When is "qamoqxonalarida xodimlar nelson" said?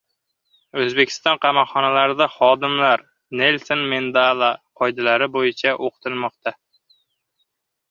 1.43-3.85